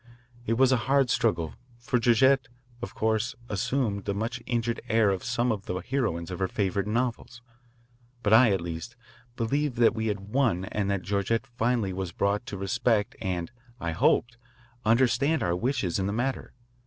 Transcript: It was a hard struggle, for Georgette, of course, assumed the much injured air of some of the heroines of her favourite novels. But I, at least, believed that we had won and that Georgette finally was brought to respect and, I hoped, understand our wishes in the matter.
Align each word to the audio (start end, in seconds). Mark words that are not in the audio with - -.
It 0.47 0.53
was 0.53 0.71
a 0.71 0.77
hard 0.89 1.11
struggle, 1.11 1.53
for 1.77 1.99
Georgette, 1.99 2.47
of 2.81 2.95
course, 2.95 3.35
assumed 3.47 4.05
the 4.05 4.15
much 4.15 4.41
injured 4.47 4.81
air 4.89 5.11
of 5.11 5.23
some 5.23 5.51
of 5.51 5.67
the 5.67 5.75
heroines 5.75 6.31
of 6.31 6.39
her 6.39 6.47
favourite 6.47 6.87
novels. 6.87 7.43
But 8.23 8.33
I, 8.33 8.49
at 8.49 8.61
least, 8.61 8.95
believed 9.35 9.75
that 9.77 9.93
we 9.93 10.07
had 10.07 10.21
won 10.31 10.65
and 10.65 10.89
that 10.89 11.03
Georgette 11.03 11.45
finally 11.45 11.93
was 11.93 12.13
brought 12.13 12.47
to 12.47 12.57
respect 12.57 13.15
and, 13.21 13.51
I 13.79 13.91
hoped, 13.91 14.37
understand 14.83 15.43
our 15.43 15.55
wishes 15.55 15.99
in 15.99 16.07
the 16.07 16.13
matter. 16.13 16.51